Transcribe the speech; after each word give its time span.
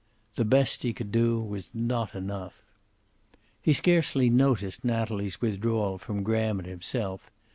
The 0.33 0.45
best 0.45 0.81
he 0.81 0.93
could 0.93 1.11
do 1.11 1.39
was 1.39 1.75
not 1.75 2.15
enough. 2.15 2.63
He 3.61 3.71
scarcely 3.71 4.31
noticed 4.31 4.83
Natalie's 4.83 5.41
withdrawal 5.41 5.99
from 5.99 6.23
Graham 6.23 6.57
and 6.57 6.67
himself. 6.67 7.29